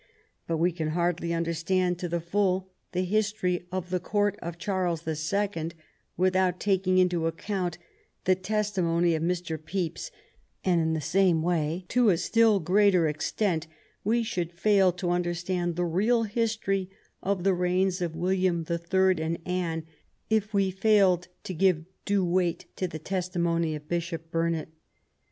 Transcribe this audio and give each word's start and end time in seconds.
But 0.47 0.57
we 0.57 0.71
can 0.71 0.87
hardly 0.97 1.31
understand 1.31 1.99
to 1.99 2.09
the 2.09 2.19
full 2.19 2.71
the 2.91 3.03
history 3.05 3.67
of 3.71 3.91
the 3.91 3.99
court 3.99 4.35
of 4.41 4.57
Charles 4.57 5.03
the 5.03 5.15
Second 5.15 5.75
without 6.17 6.59
taking 6.59 6.97
into 6.97 7.27
account 7.27 7.77
the 8.25 8.33
testimony 8.33 9.13
of 9.13 9.21
Mr. 9.21 9.63
Pepys, 9.63 10.09
and 10.65 10.81
in 10.81 10.93
the 10.93 11.01
same 11.01 11.43
way, 11.43 11.81
and 11.81 11.89
to 11.89 12.09
a 12.09 12.17
still 12.17 12.59
greater 12.59 13.07
extent, 13.07 13.67
we 14.03 14.23
should 14.23 14.53
fail 14.53 14.91
to 14.93 15.11
understand 15.11 15.75
the 15.75 15.85
real 15.85 16.23
history 16.23 16.89
of 17.21 17.43
the 17.43 17.53
reigns 17.53 18.01
of 18.01 18.15
William 18.15 18.63
the 18.63 18.79
Third 18.79 19.19
and 19.19 19.37
Anne 19.45 19.83
if 20.31 20.51
we 20.51 20.71
failed 20.71 21.27
to 21.43 21.53
give 21.53 21.85
due 22.05 22.25
weight 22.25 22.65
to 22.75 22.87
the 22.87 22.97
testimony 22.97 23.75
of 23.75 23.87
Bishop 23.87 24.31
Burnet. 24.31 24.69